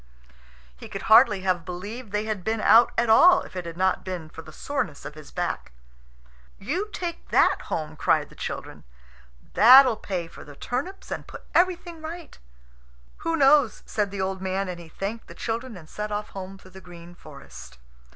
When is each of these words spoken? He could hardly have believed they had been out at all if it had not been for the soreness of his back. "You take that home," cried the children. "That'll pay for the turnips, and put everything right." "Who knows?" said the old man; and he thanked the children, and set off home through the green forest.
He 0.75 0.89
could 0.89 1.03
hardly 1.03 1.41
have 1.41 1.63
believed 1.63 2.11
they 2.11 2.23
had 2.25 2.43
been 2.43 2.59
out 2.59 2.91
at 2.97 3.07
all 3.07 3.41
if 3.43 3.55
it 3.55 3.67
had 3.67 3.77
not 3.77 4.03
been 4.03 4.29
for 4.29 4.41
the 4.41 4.51
soreness 4.51 5.05
of 5.05 5.13
his 5.13 5.29
back. 5.29 5.73
"You 6.57 6.89
take 6.91 7.29
that 7.29 7.61
home," 7.65 7.95
cried 7.95 8.29
the 8.29 8.35
children. 8.35 8.83
"That'll 9.53 9.97
pay 9.97 10.27
for 10.27 10.43
the 10.43 10.55
turnips, 10.55 11.11
and 11.11 11.27
put 11.27 11.43
everything 11.53 12.01
right." 12.01 12.35
"Who 13.17 13.35
knows?" 13.35 13.83
said 13.85 14.09
the 14.09 14.21
old 14.21 14.41
man; 14.41 14.67
and 14.69 14.79
he 14.79 14.89
thanked 14.89 15.27
the 15.27 15.35
children, 15.35 15.77
and 15.77 15.87
set 15.87 16.11
off 16.11 16.29
home 16.29 16.57
through 16.57 16.71
the 16.71 16.81
green 16.81 17.13
forest. 17.13 17.77